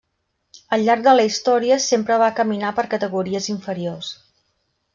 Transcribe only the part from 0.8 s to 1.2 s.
llarg de